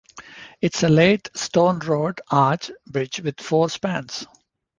It 0.61 0.73
is 0.75 0.81
a 0.81 0.89
late 0.89 1.29
stone 1.35 1.77
road 1.77 2.21
arch 2.31 2.71
bridge 2.87 3.19
with 3.19 3.39
four 3.39 3.69
spans. 3.69 4.25